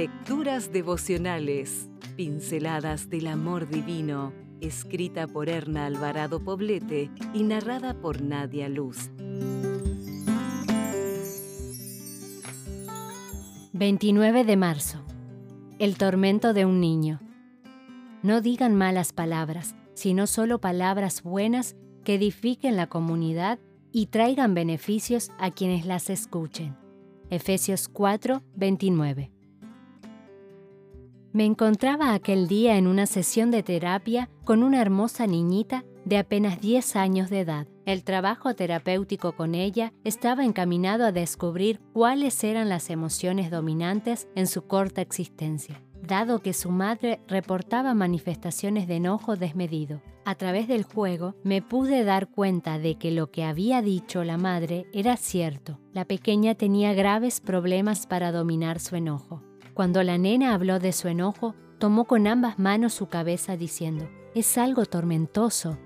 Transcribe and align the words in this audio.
Lecturas 0.00 0.72
devocionales, 0.72 1.90
pinceladas 2.16 3.10
del 3.10 3.26
amor 3.26 3.68
divino, 3.68 4.32
escrita 4.62 5.26
por 5.26 5.50
Erna 5.50 5.84
Alvarado 5.84 6.42
Poblete 6.42 7.10
y 7.34 7.42
narrada 7.42 7.92
por 7.92 8.22
Nadia 8.22 8.70
Luz. 8.70 9.10
29 13.74 14.44
de 14.44 14.56
marzo. 14.56 15.04
El 15.78 15.98
tormento 15.98 16.54
de 16.54 16.64
un 16.64 16.80
niño. 16.80 17.20
No 18.22 18.40
digan 18.40 18.74
malas 18.74 19.12
palabras, 19.12 19.74
sino 19.92 20.26
solo 20.26 20.62
palabras 20.62 21.22
buenas 21.22 21.76
que 22.04 22.14
edifiquen 22.14 22.74
la 22.74 22.86
comunidad 22.86 23.58
y 23.92 24.06
traigan 24.06 24.54
beneficios 24.54 25.30
a 25.38 25.50
quienes 25.50 25.84
las 25.84 26.08
escuchen. 26.08 26.74
Efesios 27.28 27.86
4, 27.88 28.42
29. 28.56 29.39
Me 31.32 31.44
encontraba 31.44 32.12
aquel 32.12 32.48
día 32.48 32.76
en 32.76 32.88
una 32.88 33.06
sesión 33.06 33.52
de 33.52 33.62
terapia 33.62 34.28
con 34.44 34.64
una 34.64 34.82
hermosa 34.82 35.28
niñita 35.28 35.84
de 36.04 36.18
apenas 36.18 36.60
10 36.60 36.96
años 36.96 37.30
de 37.30 37.40
edad. 37.40 37.68
El 37.86 38.02
trabajo 38.02 38.54
terapéutico 38.54 39.36
con 39.36 39.54
ella 39.54 39.92
estaba 40.02 40.44
encaminado 40.44 41.04
a 41.04 41.12
descubrir 41.12 41.78
cuáles 41.92 42.42
eran 42.42 42.68
las 42.68 42.90
emociones 42.90 43.48
dominantes 43.48 44.26
en 44.34 44.48
su 44.48 44.62
corta 44.62 45.02
existencia, 45.02 45.80
dado 46.02 46.40
que 46.40 46.52
su 46.52 46.72
madre 46.72 47.20
reportaba 47.28 47.94
manifestaciones 47.94 48.88
de 48.88 48.96
enojo 48.96 49.36
desmedido. 49.36 50.02
A 50.24 50.34
través 50.34 50.66
del 50.66 50.82
juego 50.82 51.36
me 51.44 51.62
pude 51.62 52.02
dar 52.02 52.28
cuenta 52.28 52.80
de 52.80 52.96
que 52.96 53.12
lo 53.12 53.30
que 53.30 53.44
había 53.44 53.82
dicho 53.82 54.24
la 54.24 54.36
madre 54.36 54.86
era 54.92 55.16
cierto. 55.16 55.78
La 55.92 56.04
pequeña 56.04 56.56
tenía 56.56 56.92
graves 56.92 57.40
problemas 57.40 58.08
para 58.08 58.32
dominar 58.32 58.80
su 58.80 58.96
enojo. 58.96 59.44
Cuando 59.74 60.02
la 60.02 60.18
nena 60.18 60.54
habló 60.54 60.78
de 60.78 60.92
su 60.92 61.08
enojo, 61.08 61.54
tomó 61.78 62.04
con 62.04 62.26
ambas 62.26 62.58
manos 62.58 62.94
su 62.94 63.06
cabeza 63.06 63.56
diciendo, 63.56 64.08
es 64.34 64.58
algo 64.58 64.84
tormentoso. 64.86 65.78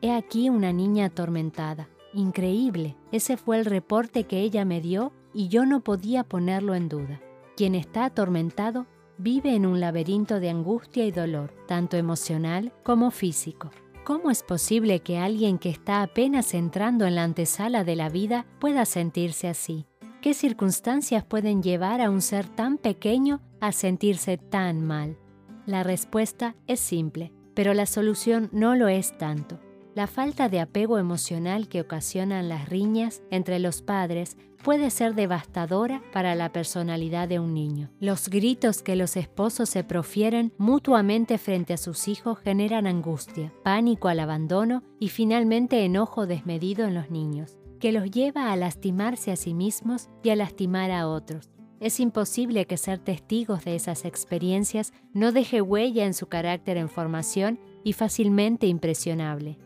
He 0.00 0.12
aquí 0.12 0.48
una 0.48 0.72
niña 0.72 1.06
atormentada. 1.06 1.88
Increíble. 2.12 2.96
Ese 3.10 3.36
fue 3.36 3.58
el 3.58 3.64
reporte 3.64 4.24
que 4.24 4.40
ella 4.40 4.64
me 4.64 4.80
dio 4.80 5.12
y 5.32 5.48
yo 5.48 5.66
no 5.66 5.80
podía 5.80 6.24
ponerlo 6.24 6.74
en 6.74 6.88
duda. 6.88 7.20
Quien 7.56 7.74
está 7.74 8.04
atormentado 8.04 8.86
vive 9.18 9.54
en 9.54 9.66
un 9.66 9.80
laberinto 9.80 10.40
de 10.40 10.50
angustia 10.50 11.04
y 11.04 11.10
dolor, 11.10 11.54
tanto 11.66 11.96
emocional 11.96 12.72
como 12.82 13.10
físico. 13.10 13.70
¿Cómo 14.04 14.30
es 14.30 14.42
posible 14.42 15.00
que 15.00 15.18
alguien 15.18 15.58
que 15.58 15.70
está 15.70 16.02
apenas 16.02 16.52
entrando 16.52 17.06
en 17.06 17.14
la 17.14 17.22
antesala 17.22 17.84
de 17.84 17.96
la 17.96 18.10
vida 18.10 18.46
pueda 18.60 18.84
sentirse 18.84 19.48
así? 19.48 19.86
¿Qué 20.24 20.32
circunstancias 20.32 21.22
pueden 21.22 21.62
llevar 21.62 22.00
a 22.00 22.08
un 22.08 22.22
ser 22.22 22.48
tan 22.48 22.78
pequeño 22.78 23.42
a 23.60 23.72
sentirse 23.72 24.38
tan 24.38 24.82
mal? 24.82 25.18
La 25.66 25.82
respuesta 25.82 26.56
es 26.66 26.80
simple, 26.80 27.30
pero 27.52 27.74
la 27.74 27.84
solución 27.84 28.48
no 28.50 28.74
lo 28.74 28.88
es 28.88 29.18
tanto. 29.18 29.60
La 29.94 30.06
falta 30.06 30.48
de 30.48 30.60
apego 30.60 30.96
emocional 30.96 31.68
que 31.68 31.82
ocasionan 31.82 32.48
las 32.48 32.70
riñas 32.70 33.22
entre 33.30 33.58
los 33.58 33.82
padres 33.82 34.38
puede 34.62 34.88
ser 34.88 35.14
devastadora 35.14 36.02
para 36.10 36.34
la 36.34 36.52
personalidad 36.52 37.28
de 37.28 37.38
un 37.38 37.52
niño. 37.52 37.90
Los 38.00 38.30
gritos 38.30 38.80
que 38.80 38.96
los 38.96 39.18
esposos 39.18 39.68
se 39.68 39.84
profieren 39.84 40.54
mutuamente 40.56 41.36
frente 41.36 41.74
a 41.74 41.76
sus 41.76 42.08
hijos 42.08 42.38
generan 42.38 42.86
angustia, 42.86 43.52
pánico 43.62 44.08
al 44.08 44.20
abandono 44.20 44.84
y 44.98 45.10
finalmente 45.10 45.84
enojo 45.84 46.26
desmedido 46.26 46.86
en 46.86 46.94
los 46.94 47.10
niños, 47.10 47.58
que 47.84 47.92
los 47.92 48.10
lleva 48.10 48.50
a 48.50 48.56
lastimarse 48.56 49.30
a 49.30 49.36
sí 49.36 49.52
mismos 49.52 50.08
y 50.22 50.30
a 50.30 50.36
lastimar 50.36 50.90
a 50.90 51.06
otros. 51.06 51.50
Es 51.80 52.00
imposible 52.00 52.64
que 52.64 52.78
ser 52.78 52.98
testigos 52.98 53.66
de 53.66 53.74
esas 53.74 54.06
experiencias 54.06 54.94
no 55.12 55.32
deje 55.32 55.60
huella 55.60 56.06
en 56.06 56.14
su 56.14 56.26
carácter 56.26 56.78
en 56.78 56.88
formación 56.88 57.60
y 57.84 57.92
fácilmente 57.92 58.66
impresionable. 58.68 59.58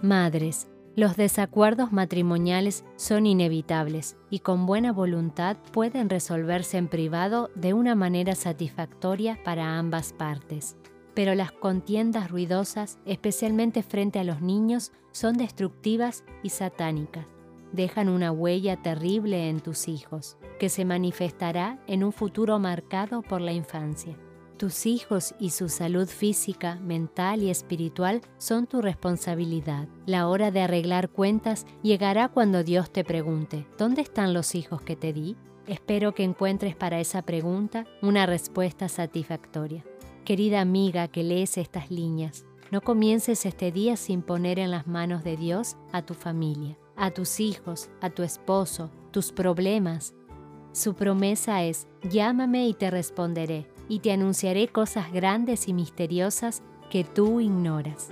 Madres, 0.00 0.68
los 0.94 1.16
desacuerdos 1.16 1.90
matrimoniales 1.90 2.84
son 2.94 3.26
inevitables 3.26 4.16
y 4.30 4.38
con 4.38 4.64
buena 4.64 4.92
voluntad 4.92 5.56
pueden 5.72 6.10
resolverse 6.10 6.78
en 6.78 6.86
privado 6.86 7.50
de 7.56 7.74
una 7.74 7.96
manera 7.96 8.36
satisfactoria 8.36 9.36
para 9.42 9.80
ambas 9.80 10.12
partes. 10.12 10.76
Pero 11.12 11.34
las 11.34 11.50
contiendas 11.50 12.30
ruidosas, 12.30 13.00
especialmente 13.04 13.82
frente 13.82 14.20
a 14.20 14.24
los 14.24 14.42
niños, 14.42 14.92
son 15.10 15.36
destructivas 15.36 16.22
y 16.44 16.50
satánicas. 16.50 17.26
Dejan 17.72 18.08
una 18.08 18.32
huella 18.32 18.76
terrible 18.76 19.48
en 19.48 19.60
tus 19.60 19.88
hijos, 19.88 20.36
que 20.58 20.68
se 20.68 20.84
manifestará 20.84 21.78
en 21.86 22.02
un 22.02 22.12
futuro 22.12 22.58
marcado 22.58 23.22
por 23.22 23.40
la 23.40 23.52
infancia. 23.52 24.16
Tus 24.58 24.86
hijos 24.86 25.36
y 25.38 25.50
su 25.50 25.68
salud 25.68 26.08
física, 26.08 26.76
mental 26.76 27.42
y 27.42 27.50
espiritual 27.50 28.22
son 28.38 28.66
tu 28.66 28.82
responsabilidad. 28.82 29.86
La 30.04 30.26
hora 30.26 30.50
de 30.50 30.62
arreglar 30.62 31.10
cuentas 31.10 31.64
llegará 31.82 32.28
cuando 32.28 32.64
Dios 32.64 32.90
te 32.90 33.04
pregunte, 33.04 33.66
¿dónde 33.78 34.02
están 34.02 34.34
los 34.34 34.56
hijos 34.56 34.82
que 34.82 34.96
te 34.96 35.12
di? 35.12 35.36
Espero 35.68 36.12
que 36.12 36.24
encuentres 36.24 36.74
para 36.74 36.98
esa 36.98 37.22
pregunta 37.22 37.86
una 38.02 38.26
respuesta 38.26 38.88
satisfactoria. 38.88 39.84
Querida 40.24 40.60
amiga 40.60 41.06
que 41.06 41.22
lees 41.22 41.56
estas 41.56 41.90
líneas, 41.90 42.44
no 42.70 42.80
comiences 42.80 43.46
este 43.46 43.70
día 43.70 43.96
sin 43.96 44.22
poner 44.22 44.58
en 44.58 44.70
las 44.70 44.86
manos 44.86 45.22
de 45.24 45.36
Dios 45.36 45.76
a 45.92 46.02
tu 46.02 46.14
familia, 46.14 46.76
a 46.98 47.10
tus 47.10 47.40
hijos, 47.40 47.88
a 48.00 48.10
tu 48.10 48.22
esposo, 48.22 48.90
tus 49.10 49.32
problemas. 49.32 50.14
Su 50.72 50.94
promesa 50.94 51.64
es, 51.64 51.86
llámame 52.02 52.66
y 52.66 52.74
te 52.74 52.90
responderé 52.90 53.66
y 53.88 54.00
te 54.00 54.12
anunciaré 54.12 54.68
cosas 54.68 55.12
grandes 55.12 55.68
y 55.68 55.72
misteriosas 55.72 56.62
que 56.90 57.04
tú 57.04 57.40
ignoras. 57.40 58.10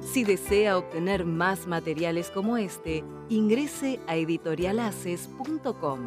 Si 0.00 0.24
desea 0.24 0.76
obtener 0.76 1.24
más 1.24 1.66
materiales 1.66 2.30
como 2.30 2.58
este, 2.58 3.02
ingrese 3.30 3.98
a 4.06 4.16
editorialaces.com. 4.16 6.00